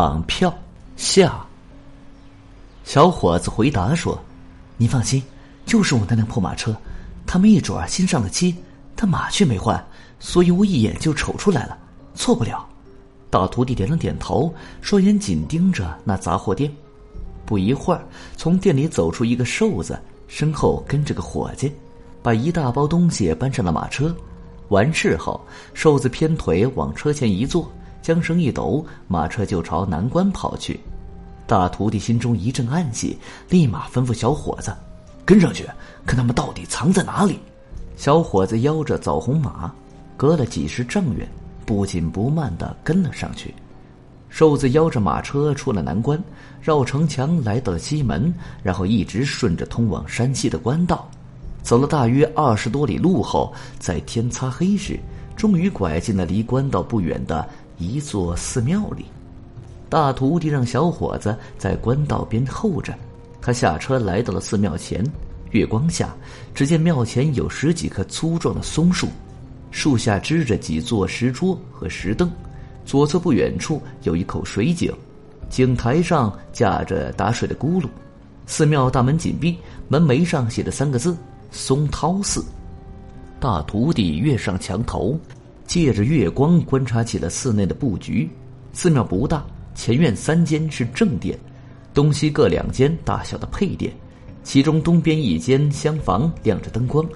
[0.00, 0.50] 绑票
[0.96, 1.44] 下。
[2.84, 4.18] 小伙子回答说
[4.78, 5.22] ：“你放心，
[5.66, 6.74] 就是我那辆破马车，
[7.26, 8.56] 他们一准儿新上了漆，
[8.96, 9.84] 但马却没换，
[10.18, 11.76] 所以我一眼就瞅出来了，
[12.14, 12.66] 错不了。”
[13.28, 14.50] 大徒弟点了点头，
[14.80, 16.72] 双眼紧盯着那杂货店。
[17.44, 18.02] 不一会儿，
[18.38, 21.70] 从店里走出一个瘦子，身后跟着个伙计，
[22.22, 24.16] 把一大包东西搬上了马车。
[24.70, 25.38] 完事后，
[25.74, 27.70] 瘦子偏腿往车前一坐，
[28.02, 30.78] 缰绳一抖，马车就朝南关跑去。
[31.46, 33.18] 大徒弟心中一阵暗喜，
[33.48, 34.72] 立马吩咐小伙子
[35.26, 35.66] ：“跟上去，
[36.06, 37.38] 看他们到底藏在哪里。”
[37.96, 39.72] 小伙子邀着枣红马，
[40.16, 41.28] 隔了几十丈远，
[41.66, 43.54] 不紧不慢的跟了上去。
[44.28, 46.22] 瘦子邀着马车出了南关，
[46.62, 51.10] 绕城墙来到了西门，然后一直顺着通往山西的官道。
[51.62, 54.98] 走了大约二十多里路后，在天擦黑时，
[55.36, 57.46] 终于拐进了离官道不远的
[57.80, 59.06] 一座寺庙里。
[59.88, 62.94] 大徒弟让小伙子在官道边候着，
[63.40, 65.04] 他下车来到了寺庙前。
[65.50, 66.14] 月光下，
[66.54, 69.08] 只见庙前有十几棵粗壮的松树，
[69.72, 72.30] 树下支着几座石桌和石凳。
[72.84, 74.92] 左侧不远处有一口水井，
[75.48, 77.88] 井台上架着打水的轱辘。
[78.46, 79.56] 寺庙大门紧闭，
[79.88, 81.16] 门楣上写着三个字。
[81.50, 82.44] 松涛寺，
[83.40, 85.18] 大徒弟跃上墙头，
[85.70, 88.28] 借着月光观察起了寺内的布局。
[88.72, 91.38] 寺庙不大，前院三间是正殿，
[91.94, 93.92] 东西各两间大小的配殿。
[94.42, 97.06] 其中东边一间厢房亮着灯光，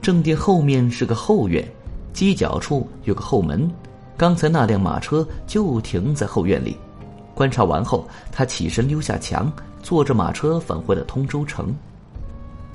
[0.00, 1.68] 正殿后面是个后院，
[2.14, 3.68] 犄角处有个后门。
[4.16, 6.76] 刚才那辆马车就停在后院里。
[7.34, 11.74] 观察完后，他起身溜下墙，坐着马车返回了通州城。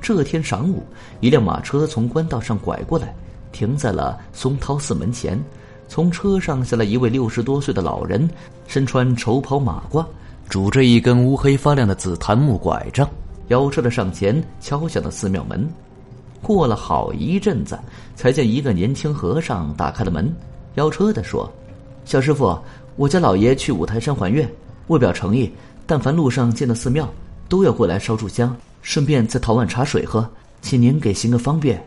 [0.02, 0.84] 这天晌午，
[1.22, 3.16] 一辆马车从官道上拐过来，
[3.52, 5.40] 停在了松涛寺门前。
[5.88, 8.30] 从车上下来一位六十多岁的老人，
[8.68, 10.06] 身穿绸袍马褂，
[10.48, 13.10] 拄着一根乌黑发亮的紫檀木拐杖，
[13.48, 15.68] 摇车的上前敲响了寺庙门。
[16.42, 17.78] 过了好一阵子，
[18.16, 20.34] 才见一个年轻和尚打开了门，
[20.76, 21.52] 摇车的说
[22.06, 22.58] ：“小师傅，
[22.96, 24.50] 我家老爷去五台山还愿，
[24.88, 25.52] 为表诚意，
[25.86, 27.10] 但凡路上见到寺庙，
[27.48, 30.26] 都要过来烧炷香。”顺便再讨碗茶水喝，
[30.62, 31.86] 请您给行个方便。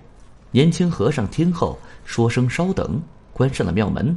[0.52, 3.00] 年轻和尚听后说声稍等，
[3.32, 4.14] 关上了庙门。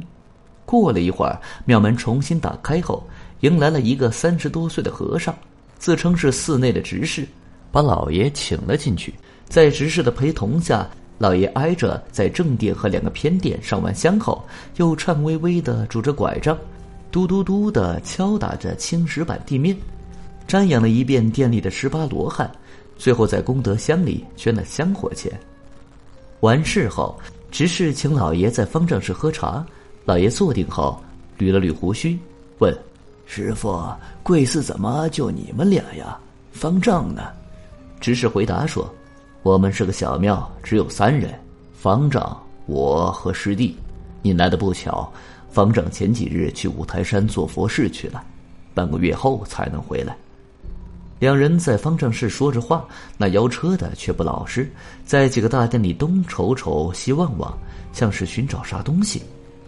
[0.66, 3.02] 过了一会儿，庙门重新打开后，
[3.40, 5.34] 迎来了一个三十多岁的和尚，
[5.78, 7.26] 自称是寺内的执事，
[7.72, 9.14] 把老爷请了进去。
[9.48, 10.86] 在执事的陪同下，
[11.16, 14.44] 老爷挨着在正殿和两个偏殿上完香后，
[14.76, 16.58] 又颤巍巍的拄着拐杖，
[17.10, 19.74] 嘟嘟嘟的敲打着青石板地面，
[20.46, 22.50] 瞻仰了一遍殿里的十八罗汉。
[22.98, 25.32] 最后在功德箱里捐了香火钱。
[26.40, 27.18] 完事后，
[27.50, 29.64] 执事请老爷在方丈室喝茶。
[30.04, 31.02] 老爷坐定后，
[31.38, 32.18] 捋了捋胡须，
[32.58, 32.76] 问
[33.26, 33.82] ：“师傅，
[34.22, 36.16] 贵寺怎么就你们俩呀？
[36.52, 37.22] 方丈呢？”
[38.00, 38.88] 执事回答说
[39.42, 41.32] ：“我们是个小庙，只有三人。
[41.72, 43.76] 方丈，我和师弟。
[44.22, 45.10] 你来的不巧，
[45.50, 48.22] 方丈前几日去五台山做佛事去了，
[48.74, 50.16] 半个月后才能回来。”
[51.18, 54.70] 两人在方丈室说着话，那摇车的却不老实，
[55.04, 57.56] 在几个大殿里东瞅瞅西望望，
[57.92, 59.22] 像是寻找啥东西。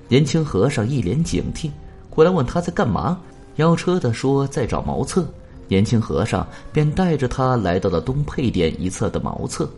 [0.08, 1.70] 年轻和尚一脸警惕，
[2.10, 3.18] 过来问他在干嘛。
[3.56, 5.26] 摇车的说在找茅厕，
[5.66, 9.68] 年轻和尚便带着他来到了东配殿一侧的茅厕。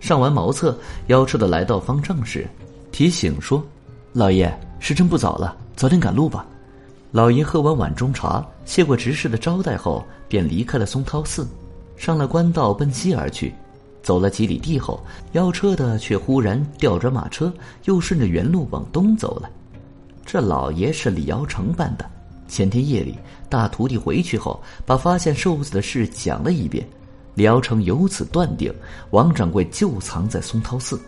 [0.00, 2.46] 上完茅厕，摇车的来到方丈室，
[2.92, 3.60] 提醒说
[4.12, 6.46] ：“老爷，时辰不早了，早点赶路吧。”
[7.14, 11.46] 老爷喝完碗中茶，谢过执事的招待后，便离开了松涛寺，
[11.96, 13.54] 上了官道奔西而去。
[14.02, 17.52] 走了几里地后，邀车的却忽然调转马车，
[17.84, 19.48] 又顺着原路往东走了。
[20.26, 22.04] 这老爷是李尧成办的。
[22.48, 23.16] 前天夜里，
[23.48, 26.84] 大徒弟回去后，把发现瘦子的事讲了一遍。
[27.34, 28.74] 李尧成由此断定，
[29.10, 31.00] 王掌柜就藏在松涛寺。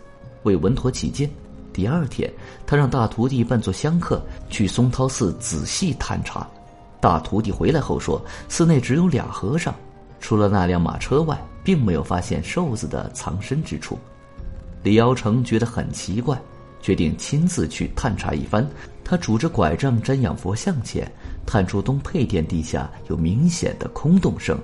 [0.43, 1.29] 为稳妥起见。
[1.77, 2.27] 第二天，
[2.65, 6.49] 他让大徒弟扮作香客去松涛寺仔细探查。
[6.99, 8.19] 大徒弟回来后说，
[8.49, 9.71] 寺内只有俩和尚，
[10.19, 13.95] 除了那辆马车外，并没有发现瘦子的藏身之处。
[14.81, 16.35] 李尧成觉得很奇怪，
[16.81, 18.67] 决定亲自去探查一番。
[19.03, 21.07] 他拄着拐杖瞻仰佛像前，
[21.45, 24.57] 探出东配殿地下有明显的空洞声，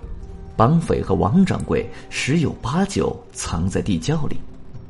[0.58, 4.40] 绑匪和王掌柜十有八九藏在地窖里。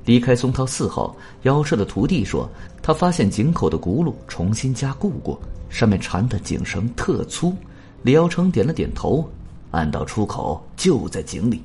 [0.05, 2.49] 离开松涛寺后，妖社的徒弟说，
[2.81, 5.39] 他发现井口的轱辘重新加固过，
[5.69, 7.55] 上面缠的井绳特粗。
[8.01, 9.25] 李尧成点了点头，
[9.71, 11.63] 暗道出口就在井里。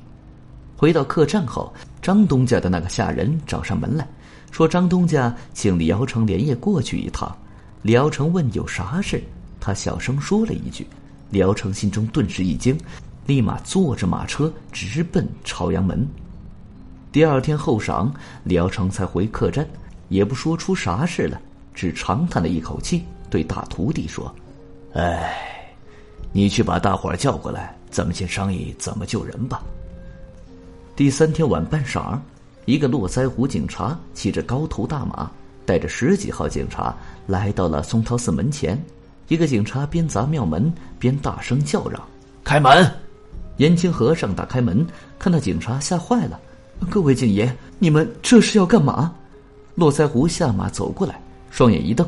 [0.77, 4.07] 回到客栈后，张东家的那个下人找上门来
[4.51, 7.35] 说，张东家请李尧成连夜过去一趟。
[7.81, 9.21] 李尧成问有啥事，
[9.59, 10.87] 他小声说了一句，
[11.29, 12.77] 李瑶成心中顿时一惊，
[13.25, 16.07] 立马坐着马车直奔朝阳门。
[17.11, 18.11] 第二天后晌，
[18.43, 19.67] 李瑶成才回客栈，
[20.09, 21.41] 也不说出啥事了，
[21.73, 24.33] 只长叹了一口气，对大徒弟说
[24.93, 25.35] ：“哎，
[26.31, 29.63] 你去把大伙儿叫过来，咱们先商议怎么救人吧。”
[30.95, 32.19] 第三天晚半晌，
[32.65, 35.31] 一个络腮胡警察骑着高头大马，
[35.65, 36.95] 带着十几号警察
[37.25, 38.79] 来到了松涛寺门前。
[39.29, 42.01] 一个警察边砸庙门边大声叫嚷
[42.43, 42.91] ：“开门！”
[43.57, 44.85] 年轻和尚打开门，
[45.17, 46.39] 看到警察，吓坏了。
[46.87, 49.11] 各位警爷，你们这是要干嘛？
[49.75, 51.21] 络腮胡下马走过来，
[51.51, 52.07] 双眼一瞪：“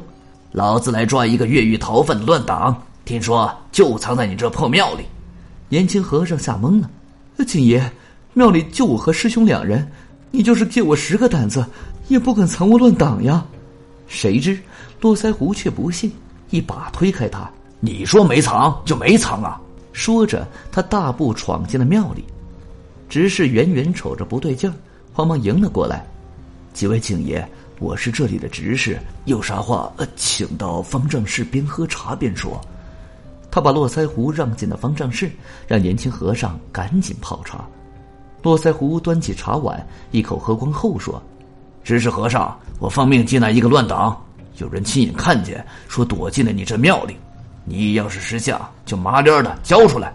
[0.52, 2.76] 老子来抓一个越狱逃犯的乱党，
[3.06, 5.04] 听说就藏在你这破庙里。”
[5.70, 6.90] 年轻和尚吓懵了
[7.46, 7.92] ：“警爷，
[8.34, 9.90] 庙里就我和师兄两人，
[10.32, 11.66] 你就是借我十个胆子，
[12.08, 13.46] 也不敢藏我乱党呀！”
[14.08, 14.60] 谁知
[15.00, 16.12] 络腮胡却不信，
[16.50, 19.62] 一把推开他：“你说没藏就没藏啊！”
[19.94, 22.26] 说着，他大步闯进了庙里。
[23.12, 24.74] 执事远远瞅着不对劲儿，
[25.12, 26.02] 慌忙迎了过来
[26.72, 27.46] ：“几位警爷，
[27.78, 32.62] 我是这里的执事，有啥话，请到方丈室边喝茶边说。”
[33.52, 35.30] 他把络腮胡让进了方丈室，
[35.68, 37.66] 让年轻和尚赶紧泡茶。
[38.44, 41.22] 络腮胡端起茶碗，一口喝光后说
[41.84, 44.18] ：“执事和尚，我奉命进来一个乱党，
[44.60, 47.18] 有人亲眼看见，说躲进了你这庙里。
[47.66, 50.14] 你要是识相，就麻溜的交出来。”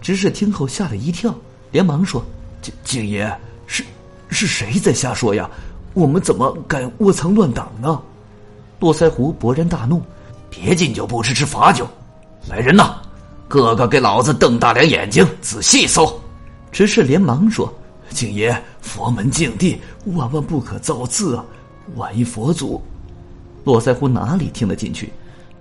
[0.00, 1.34] 执事听后吓了一跳。
[1.70, 2.24] 连忙说
[2.62, 3.32] ：“景景爷，
[3.66, 3.84] 是
[4.28, 5.48] 是谁在瞎说呀？
[5.94, 8.00] 我们怎么敢窝藏乱党呢？”
[8.80, 10.02] 络腮胡勃然大怒
[10.50, 11.86] ：“别敬酒不吃吃罚酒！
[12.48, 12.96] 来人呐，
[13.46, 16.18] 个个给老子瞪大两眼睛，仔细搜！”
[16.72, 17.72] 执事连忙说
[18.10, 21.44] ：“景爷，佛门净地，万万不可造次啊！
[21.96, 22.82] 万一佛祖……”
[23.64, 25.12] 络腮胡哪里听得进去？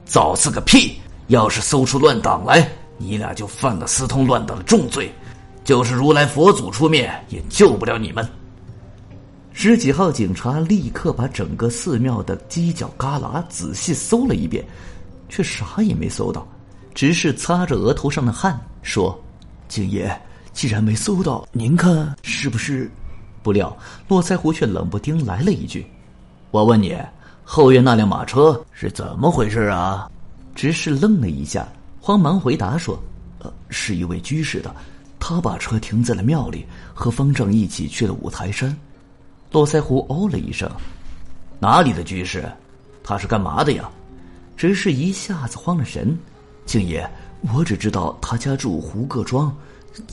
[0.06, 1.00] 造次个屁！
[1.28, 2.68] 要是搜出乱党来，
[2.98, 5.14] 你俩就犯了私通乱党的重罪。
[5.70, 8.28] 就是如来佛祖出面，也救不了你们。
[9.54, 14.66] 十几号警察立刻把整个寺庙的犄角旮旯仔细搜了一遍，
[15.30, 16.44] 却啥也没搜到。
[16.96, 19.16] 执事擦着额头上的汗说
[19.70, 20.12] ：“景爷，
[20.54, 22.90] 既然没搜到，您看是不是？”
[23.44, 23.78] 不料
[24.08, 25.86] 络腮胡却冷不丁来了一句
[26.50, 26.98] ：“我问你，
[27.44, 30.10] 后院那辆马车是怎么回事啊？”
[30.56, 31.68] 执事愣了一下，
[32.02, 33.00] 慌忙回答说
[33.38, 34.76] ：“呃，是一位居士的。”
[35.20, 38.76] 他把车停在了庙里，和方丈一起去了五台山。
[39.52, 40.70] 络腮胡哦了一声
[41.60, 42.50] ：“哪里的居士？
[43.04, 43.90] 他是干嘛的呀？”
[44.56, 46.18] 执事一下子慌了神
[46.66, 47.08] ：“敬爷，
[47.54, 49.56] 我只知道他家住胡各庄，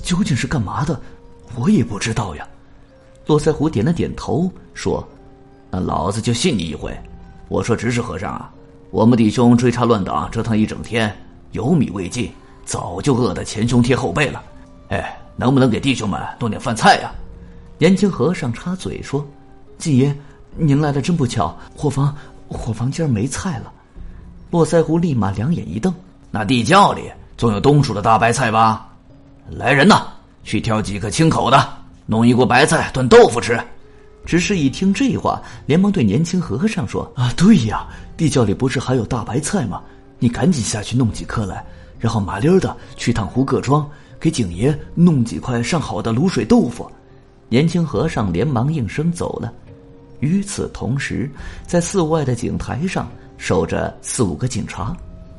[0.03, 1.01] 究竟是干嘛的，
[1.55, 2.47] 我也不知道呀。”
[3.27, 5.07] 络腮胡点了点头，说
[5.71, 6.97] ：“那老子就信你一回。
[7.49, 8.51] 我说执事和尚啊，
[8.91, 11.15] 我们弟兄追查乱党，折腾一整天，
[11.53, 12.33] 有米未进，
[12.65, 14.43] 早就饿得前胸贴后背了。”
[14.89, 17.11] 哎，能不能给弟兄们弄点饭菜呀？
[17.79, 19.27] 年轻和尚插嘴说
[19.77, 20.17] ：“季爷，
[20.57, 22.15] 您来的真不巧，伙房
[22.49, 23.73] 伙房间没菜了。”
[24.51, 25.93] 络腮胡立马两眼一瞪
[26.31, 28.89] ：“那地窖里总有冬储的大白菜吧？
[29.51, 30.07] 来人呐，
[30.45, 31.69] 去挑几个清口的，
[32.07, 33.61] 弄一锅白菜炖豆腐吃。”
[34.25, 37.87] 执事一听这话，连忙对年轻和尚说：“啊，对呀，
[38.17, 39.83] 地窖里不是还有大白菜吗？
[40.19, 41.63] 你赶紧下去弄几颗来，
[41.99, 43.87] 然后麻溜的去趟胡各庄。”
[44.27, 46.91] 给景爷弄几块上好的卤水豆腐，
[47.49, 49.55] 年轻和尚连忙应声走了。
[50.19, 51.31] 与此同时，
[51.65, 54.97] 在寺外的井台上守着四五个警察。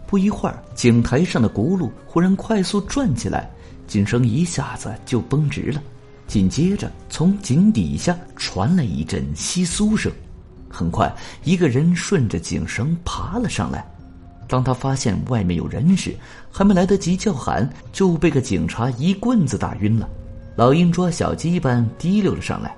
[0.08, 3.52] 不一会儿，井台上的轱辘忽然快速转起来，
[3.88, 5.84] 井绳一下子就绷直了。
[6.26, 10.10] 紧接着，从井底下传来一阵窸窣声。
[10.70, 11.14] 很快，
[11.44, 13.86] 一个人顺着井绳爬了上来。
[14.48, 16.16] 当他发现外面有人时，
[16.52, 20.08] 还没来得及叫喊，就被个警察一棍子打晕了。
[20.56, 22.76] 老鹰抓小鸡般提溜了上来。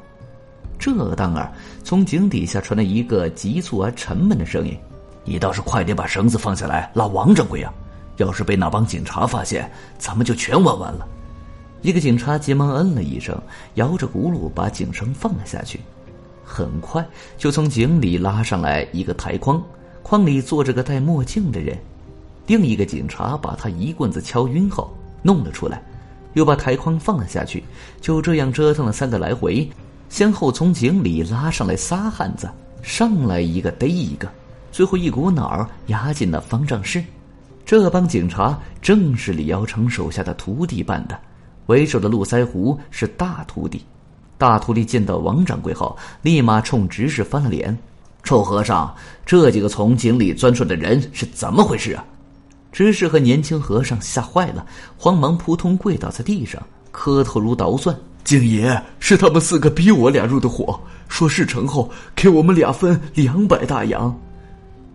[0.77, 1.51] 这当儿，
[1.83, 4.77] 从井底下传来一个急促而沉闷的声音
[5.23, 7.71] ：“你倒是快点把绳子放下来，拉王掌柜啊！
[8.17, 11.07] 要是被那帮警察发现，咱们就全玩完了。”
[11.81, 13.37] 一个警察急忙嗯了一声，
[13.75, 15.79] 摇着轱辘把井绳放了下去。
[16.43, 17.05] 很快，
[17.37, 19.61] 就从井里拉上来一个抬筐。
[20.01, 21.77] 筐里坐着个戴墨镜的人，
[22.47, 24.91] 另一个警察把他一棍子敲晕后
[25.21, 25.81] 弄了出来，
[26.33, 27.63] 又把抬筐放了下去，
[28.01, 29.69] 就这样折腾了三个来回，
[30.09, 32.49] 先后从井里拉上来仨汉子，
[32.81, 34.27] 上来一个逮一个，
[34.71, 37.03] 最后一股脑儿押进了方丈室。
[37.65, 41.19] 这帮警察正是李瑶成手下的徒弟办的，
[41.67, 43.85] 为首的络腮胡是大徒弟。
[44.39, 47.77] 大徒弟见到王掌柜后，立马冲执事翻了脸。
[48.23, 48.93] 臭和尚，
[49.25, 52.03] 这几个从井里钻出来的人是怎么回事啊？
[52.71, 54.65] 知识和年轻和尚吓坏了，
[54.97, 56.61] 慌忙扑通跪倒在地上，
[56.91, 57.95] 磕头如捣蒜。
[58.23, 64.15] 景爷，是他们四个逼我俩入的伙，说事成后给我们俩分两百大洋。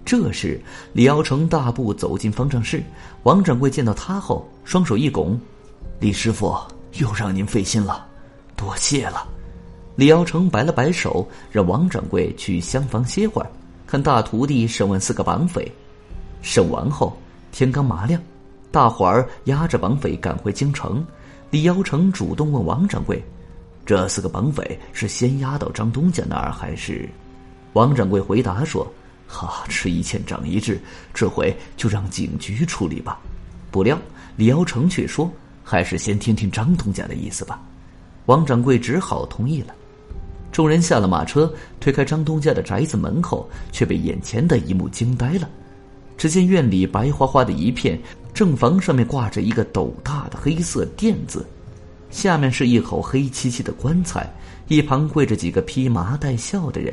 [0.05, 0.63] 这时，
[0.93, 2.81] 李敖成大步走进方丈室，
[3.25, 5.41] 王掌柜见到他后，双手一拱
[5.99, 6.57] ：“李师傅，
[6.99, 8.07] 又让您费心了，
[8.55, 9.27] 多谢了。”
[9.97, 13.49] 李瑶成摆了摆手，让王掌柜去厢房歇会儿，
[13.87, 15.71] 看大徒弟审问四个绑匪。
[16.43, 17.17] 审完后，
[17.53, 18.21] 天刚麻亮，
[18.73, 21.05] 大伙儿押着绑匪赶回京城。
[21.51, 23.23] 李瑶成主动问王掌柜
[23.87, 27.09] ：“这四个绑匪是先押到张东家那儿，还是？”
[27.75, 28.85] 王掌柜回答说
[29.29, 30.81] ：“哈，吃一堑长一智，
[31.15, 33.21] 这回就让警局处理吧。”
[33.71, 33.97] 不料
[34.35, 35.31] 李瑶成却说
[35.63, 37.63] ：“还是先听听张东家的意思吧。”
[38.27, 39.73] 王掌柜只好同意了。
[40.55, 45.51] 众人下了马车，推开张东家的宅子门口，却被眼前的一幕惊呆了。
[46.17, 47.99] 只见院里白花花的一片。
[48.33, 51.47] 正房上面挂着一个斗大的黑色垫子，
[52.11, 54.29] 下面是一口黑漆漆的棺材，
[54.67, 56.93] 一旁跪着几个披麻戴孝的人。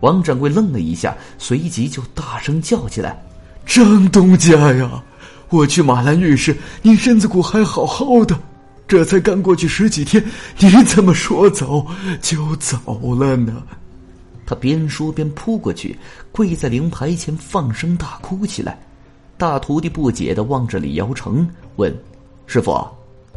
[0.00, 3.22] 王掌柜愣了一下，随即就大声叫起来
[3.64, 5.02] ：“张东家呀，
[5.48, 8.38] 我去马兰浴室，你身子骨还好好的，
[8.86, 10.22] 这才刚过去十几天，
[10.58, 11.86] 你怎么说走
[12.20, 13.62] 就走了呢？”
[14.46, 15.98] 他边说边扑过去，
[16.30, 18.78] 跪在灵牌前放声大哭起来。
[19.38, 21.92] 大徒弟不解的望着李瑶成，问
[22.46, 22.86] ：“师傅，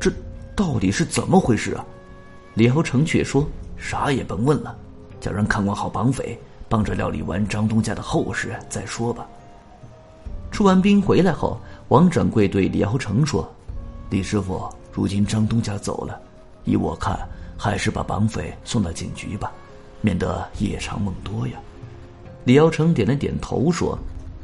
[0.02, 0.12] 这
[0.54, 1.86] 到底是怎么回事啊？”
[2.56, 4.76] 李瑶成却说：“啥也甭问了，
[5.22, 6.38] 叫人看管好绑匪，
[6.68, 9.26] 帮着料理完张东家的后事再说吧。”
[10.52, 13.50] 出完兵回来后，王掌柜对李瑶成说
[14.12, 16.20] ：“李师傅，如今张东家走了，
[16.66, 17.16] 依我看，
[17.56, 19.52] 还是把绑匪送到警局吧，
[20.02, 21.54] 免得夜长梦多呀。”
[22.46, 23.96] 李耀成点了点头说：“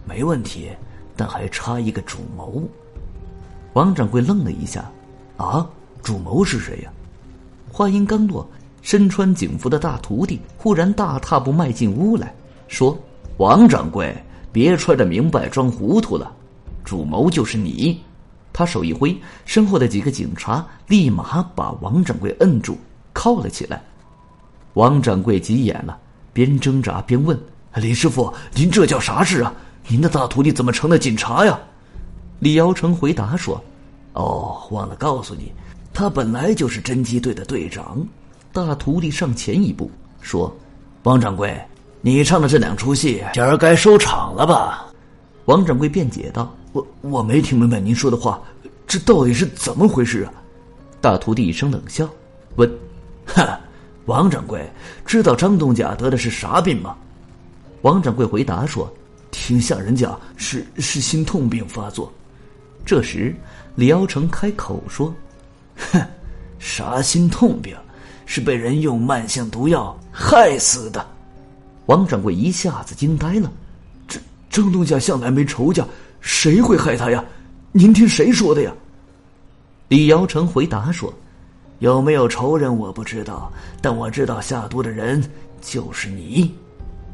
[0.07, 0.69] 没问题。”
[1.17, 2.61] 但还差一个主谋。
[3.73, 4.91] 王掌柜愣了一下，
[5.37, 5.67] 啊，
[6.03, 6.91] 主谋是谁呀？
[7.71, 8.47] 话音刚落，
[8.83, 12.31] 身穿警服的大徒弟忽然大踏步迈进屋来
[12.67, 12.95] 说
[13.37, 14.15] ：“王掌柜，
[14.51, 16.31] 别揣着明白装糊涂了，
[16.83, 17.99] 主谋就是你。”
[18.53, 22.77] 他手一挥，身后的几个警察立马把王掌柜摁住，
[23.11, 23.81] 铐了起来。
[24.75, 25.97] 王掌柜急眼了，
[26.31, 27.37] 边挣扎边问
[27.75, 29.53] ：“李师傅，您这叫啥事啊？”
[29.89, 31.59] 您的大徒弟怎么成了警察呀？
[32.39, 33.61] 李瑶成回答说
[34.13, 35.51] ：“哦，忘了告诉你，
[35.93, 38.05] 他本来就是侦缉队的队长。”
[38.53, 39.91] 大徒弟上前一步
[40.21, 40.55] 说
[41.03, 41.59] ：“王掌柜，
[42.01, 44.85] 你唱的这两出戏，今儿该收场了吧？”
[45.45, 48.41] 王掌柜辩解道：“我我没听明白您说的话，
[48.85, 50.33] 这到底是怎么回事啊？”
[50.99, 52.09] 大徒弟一声冷笑，
[52.57, 52.69] 问
[53.25, 53.57] ：“哈，
[54.07, 54.69] 王掌柜，
[55.05, 56.93] 知道张东家得的是啥病吗？”
[57.83, 58.93] 王掌柜回答说。
[59.35, 62.13] 听下人讲是是心痛病发作，
[62.85, 63.35] 这时
[63.73, 65.11] 李瑶成开口说
[65.91, 65.99] ：“哼，
[66.59, 67.75] 啥心痛病？
[68.27, 71.03] 是被人用慢性毒药害死的。”
[71.87, 73.51] 王掌柜一下子惊呆了
[74.07, 74.19] ：“这
[74.51, 75.83] 张东家向来没仇家，
[76.23, 77.23] 谁会害他呀？
[77.73, 78.73] 您听谁说的呀？”
[79.89, 81.13] 李瑶成回答说
[81.79, 83.51] ：“有没有仇人我不知道，
[83.81, 85.23] 但我知道下毒的人
[85.61, 86.51] 就是你。”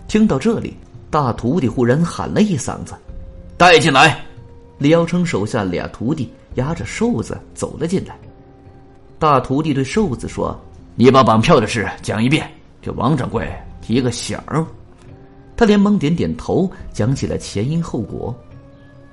[0.07, 0.77] 听到这里。
[1.11, 2.93] 大徒弟忽然喊了一嗓子
[3.57, 4.23] ：“带进来！”
[4.77, 8.15] 李瑶成手下俩徒弟押着瘦子走了进来。
[9.17, 10.55] 大徒弟对瘦子说
[10.93, 12.47] ：“你把绑票的事讲一遍，
[12.79, 13.51] 给王掌柜
[13.81, 14.63] 提个醒儿。”
[15.57, 18.33] 他连忙点点头，讲起了前因后果。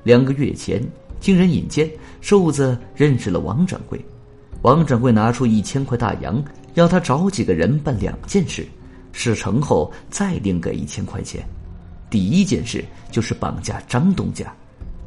[0.07, 0.81] 两个月前，
[1.19, 4.01] 经人引荐，瘦子认识了王掌柜。
[4.63, 6.41] 王掌柜拿出一千块大洋，
[6.75, 8.65] 要他找几个人办两件事，
[9.11, 11.45] 事成后再另给一千块钱。
[12.09, 14.55] 第一件事就是绑架张东家，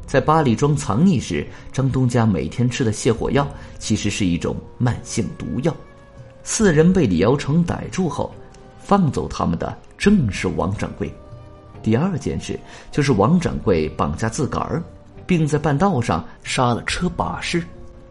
[0.06, 5.74] 在八里庄藏匿时，张东家每天吃的泻火药其实是一种慢性毒药。
[6.42, 8.34] 四人被李瑶成逮住后，
[8.78, 11.10] 放走他们的正是王掌柜。
[11.82, 12.58] 第二件事
[12.90, 14.82] 就是王掌柜绑架自个儿，
[15.26, 17.62] 并在半道上杀了车把式。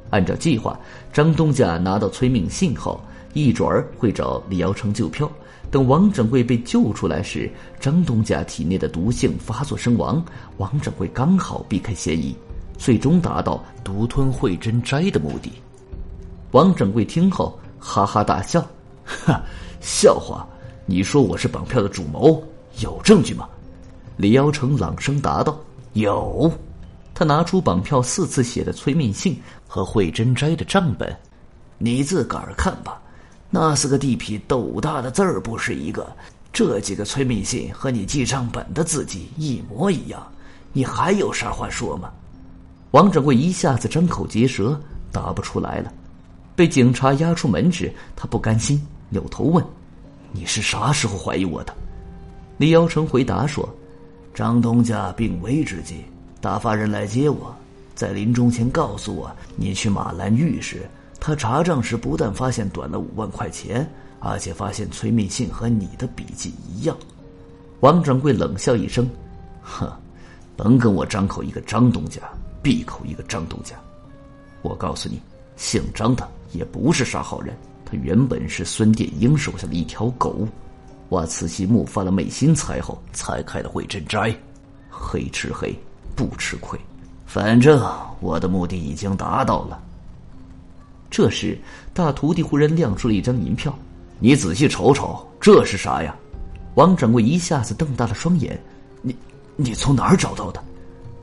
[0.10, 0.80] 按照计划，
[1.14, 3.00] 张东家拿到催命信后，
[3.34, 5.30] 一准儿会找李瑶成救票。
[5.70, 7.48] 等王掌柜被救出来时，
[7.80, 10.24] 张东家体内的毒性发作身亡，
[10.58, 12.36] 王掌柜刚好避开嫌疑，
[12.76, 15.52] 最终达到独吞慧珍斋的目的。
[16.52, 18.66] 王掌柜听后哈哈大笑
[19.06, 19.44] ：“哈，
[19.80, 20.44] 笑话！
[20.88, 22.44] 你说我是绑票的主谋，
[22.80, 23.48] 有证据吗？”
[24.20, 25.58] 李耀成朗声答道
[25.94, 26.52] ：“有。”
[27.16, 31.18] 他拿出绑票四次写的催命信和慧珍斋的账本，
[31.78, 33.02] 你自个儿看吧。
[33.50, 36.06] 那四个地痞斗大的字儿不是一个，
[36.52, 40.22] 这几个催命信和你记账本的字迹一模一样，
[40.74, 42.12] 你还有啥话说吗？
[42.92, 44.78] 王掌柜一下子张口结舌，
[45.14, 45.94] 答不出来了。
[46.58, 49.66] 被警察押出门时，他不甘心，扭头问
[50.34, 51.74] ：“你是啥时候怀疑我的？”
[52.60, 53.68] 李尧成回答说
[54.40, 55.96] ：“张东家病危之际，
[56.40, 57.54] 打发人来接我，
[57.94, 63.86] 在临终前告诉我，你去马兰峪时，他查账时不但发现短了五万块钱，
[64.22, 66.96] 而且发现崔密信和你的笔迹一样。”
[67.82, 69.06] 王掌柜冷笑一声
[69.62, 69.92] ：“哼，
[70.56, 72.22] 甭跟我张口一个张东家，
[72.64, 73.76] 闭口一个张东家。
[74.62, 75.20] 我告诉你，
[75.58, 77.54] 姓张的。”也不是啥好人，
[77.84, 80.48] 他原本是孙殿英手下的一条狗，
[81.10, 84.36] 挖慈禧墓发了昧心财后才开的慧真斋，
[84.90, 85.74] 黑吃黑，
[86.16, 86.80] 不吃亏，
[87.26, 87.84] 反正
[88.20, 89.82] 我的目的已经达到了。
[91.10, 91.58] 这时，
[91.94, 93.74] 大徒弟忽然亮出了一张银票，
[94.20, 96.16] 你仔细瞅瞅，这是啥呀？
[96.76, 98.62] 王掌柜一下子瞪大了双眼，
[99.02, 99.16] 你
[99.56, 100.64] 你从哪儿找到的？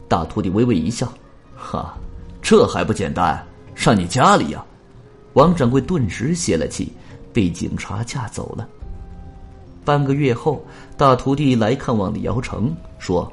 [0.09, 1.11] 大徒弟微微一笑，
[1.57, 1.97] 哈，
[2.43, 3.40] 这还不简单，
[3.76, 4.64] 上你家里呀。
[5.35, 6.93] 王掌柜顿时泄了气，
[7.33, 8.69] 被警察架走了。
[9.87, 10.66] 半个月后，
[10.97, 13.33] 大徒弟来看望李尧成，说：“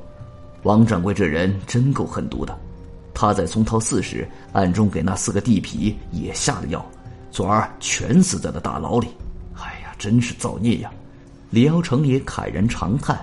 [0.61, 2.55] 王掌柜这人真够狠毒的，
[3.11, 6.85] 他在松涛寺时暗中给那四个地痞也下了药，
[7.31, 9.07] 昨儿全死在了大牢里。
[9.55, 10.91] 哎呀，真是造孽呀！”
[11.49, 13.17] 李尧成也慨然长叹：“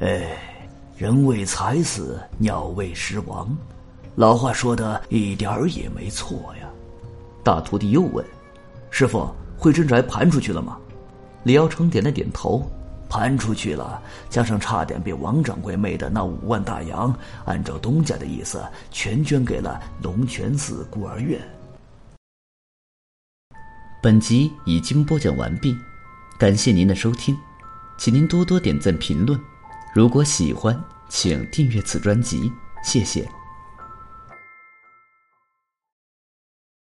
[0.00, 0.38] 哎，
[0.96, 3.54] 人为财死，鸟为食亡，
[4.14, 6.66] 老话说的一点儿也没错呀。”
[7.44, 8.24] 大徒弟又问
[8.90, 10.78] ：“师傅，慧真宅盘出去了吗？”
[11.44, 12.70] 李耀成点了点头
[13.08, 21.40] ：“盘出去了，加上差点被王掌柜昧的那五万大洋，按照东家的意思，全捐给了龙泉寺孤儿院。”
[24.02, 25.76] 本集已经播讲完毕，
[26.38, 27.36] 感谢您的收听，
[27.98, 29.38] 请您多多点赞评论。
[29.94, 30.78] 如果喜欢，
[31.08, 32.50] 请订阅此专辑，
[32.84, 33.28] 谢谢。